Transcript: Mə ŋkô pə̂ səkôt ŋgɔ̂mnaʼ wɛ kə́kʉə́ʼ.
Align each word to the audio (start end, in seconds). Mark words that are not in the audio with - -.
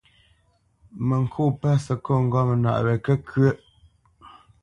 Mə 1.05 1.15
ŋkô 1.23 1.43
pə̂ 1.59 1.73
səkôt 1.85 2.21
ŋgɔ̂mnaʼ 2.25 2.79
wɛ 2.85 2.93
kə́kʉə́ʼ. 3.05 3.57